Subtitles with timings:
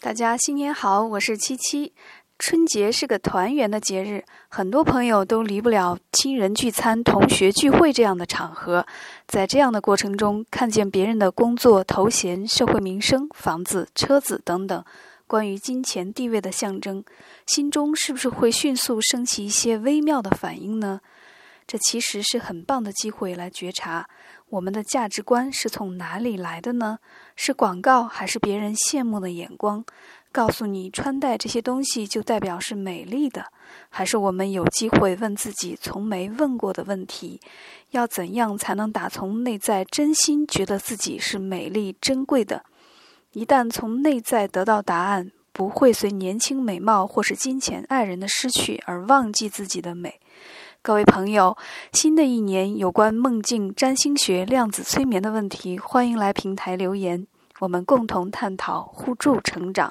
[0.00, 1.92] 大家新年好，我是七七。
[2.38, 8.86] 春节是个团圆的节日，很多朋友都离不了亲人聚餐、同学聚会这样的场合。
[9.26, 14.84] 在这样的过程中，看见别人的工作、头衔、社会名声、房子、车子等等，
[15.26, 17.02] 关于金钱地位的象征，
[17.46, 21.00] 心中是不是会迅速升起一些微妙的反应呢？
[21.68, 24.08] 这其实是很棒的机会来觉察
[24.48, 26.98] 我们的价值观是从哪里来的呢？
[27.36, 29.84] 是广告还是别人羡慕的眼光？
[30.32, 33.44] 告诉你穿戴这些东西就代表是美丽的，
[33.90, 37.40] 还是我们有机会问自己从没问过的问题：
[37.90, 42.64] 要怎样才能打从内在真心觉得自己是美丽珍贵的？
[43.32, 50.18] 一旦从内在得到答案，不会随年轻美貌或是金钱、爱人的失去而忘记自己的美。
[50.88, 51.54] 各位朋友，
[51.92, 57.26] 新的一年有关梦境、占星学、量子催眠的问题，欢迎来平台留言，
[57.58, 59.86] 我们共同探讨，互助成长。